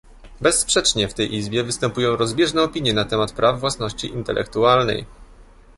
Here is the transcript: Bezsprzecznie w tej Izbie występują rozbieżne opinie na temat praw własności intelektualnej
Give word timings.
Bezsprzecznie 0.41 1.07
w 1.07 1.13
tej 1.13 1.35
Izbie 1.35 1.63
występują 1.63 2.15
rozbieżne 2.15 2.63
opinie 2.63 2.93
na 2.93 3.05
temat 3.05 3.31
praw 3.31 3.59
własności 3.59 4.07
intelektualnej 4.11 5.05